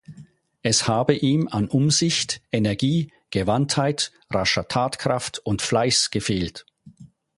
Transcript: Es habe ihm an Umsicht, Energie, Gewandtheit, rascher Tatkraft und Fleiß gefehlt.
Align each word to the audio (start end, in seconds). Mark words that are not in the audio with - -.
Es 0.63 0.87
habe 0.87 1.13
ihm 1.13 1.47
an 1.47 1.67
Umsicht, 1.67 2.41
Energie, 2.51 3.13
Gewandtheit, 3.29 4.11
rascher 4.31 4.67
Tatkraft 4.67 5.37
und 5.45 5.61
Fleiß 5.61 6.09
gefehlt. 6.09 6.65